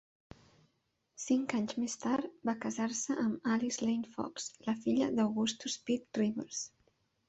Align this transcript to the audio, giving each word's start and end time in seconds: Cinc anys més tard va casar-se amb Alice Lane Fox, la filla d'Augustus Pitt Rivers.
Cinc 1.23 1.53
anys 1.57 1.75
més 1.83 1.97
tard 2.05 2.33
va 2.51 2.57
casar-se 2.65 3.19
amb 3.27 3.53
Alice 3.59 3.85
Lane 3.87 4.17
Fox, 4.19 4.51
la 4.69 4.79
filla 4.85 5.15
d'Augustus 5.17 5.83
Pitt 5.89 6.23
Rivers. 6.27 6.69